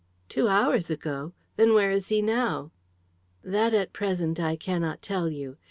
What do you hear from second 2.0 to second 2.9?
he now?"